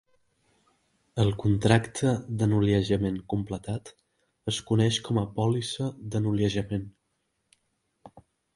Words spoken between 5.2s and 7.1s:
a pòlissa de noliejament.